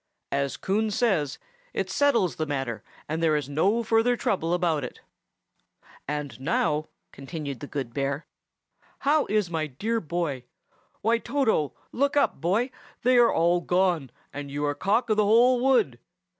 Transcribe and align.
As 0.31 0.57
Coon 0.57 0.89
says, 0.89 1.37
it 1.75 1.91
settles 1.91 2.37
the 2.37 2.47
matter, 2.47 2.81
and 3.07 3.21
there 3.21 3.35
is 3.35 3.47
no 3.47 3.83
further 3.83 4.17
trouble 4.17 4.51
about 4.55 4.83
it. 4.83 5.01
And 6.07 6.39
now," 6.39 6.87
continued 7.11 7.59
the 7.59 7.67
good 7.67 7.93
bear, 7.93 8.25
"how 9.01 9.27
is 9.27 9.51
my 9.51 9.67
dear 9.67 9.99
boy? 10.01 10.45
Why, 11.01 11.19
Toto! 11.19 11.73
look 11.91 12.17
up, 12.17 12.41
boy. 12.41 12.71
They 13.03 13.19
are 13.19 13.31
all 13.31 13.61
gone, 13.61 14.09
and 14.33 14.49
you 14.49 14.65
are 14.65 14.73
cock 14.73 15.11
of 15.11 15.17
the 15.17 15.23
whole 15.25 15.59
wood. 15.59 15.99